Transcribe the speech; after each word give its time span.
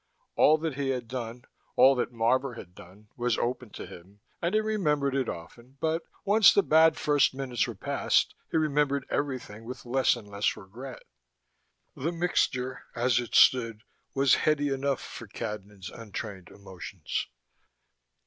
All 0.35 0.57
that 0.57 0.77
he 0.77 0.89
had 0.89 1.07
done, 1.07 1.45
all 1.75 1.93
that 1.93 2.11
Marvor 2.11 2.55
had 2.55 2.73
done, 2.73 3.09
was 3.15 3.37
open 3.37 3.69
to 3.73 3.85
him, 3.85 4.19
and 4.41 4.55
he 4.55 4.59
remembered 4.61 5.13
it 5.13 5.29
often 5.29 5.77
but, 5.79 6.01
once 6.25 6.51
the 6.51 6.63
bad 6.63 6.97
first 6.97 7.35
minutes 7.35 7.67
were 7.67 7.75
past, 7.75 8.33
he 8.49 8.57
remembered 8.57 9.05
everything 9.11 9.63
with 9.63 9.85
less 9.85 10.15
and 10.15 10.27
less 10.27 10.57
regret. 10.57 11.03
The 11.95 12.11
mixture, 12.11 12.81
as 12.95 13.19
it 13.19 13.35
stood, 13.35 13.83
was 14.15 14.33
heady 14.41 14.69
enough 14.69 15.01
for 15.03 15.27
Cadnan's 15.27 15.91
untrained 15.91 16.49
emotions. 16.49 17.27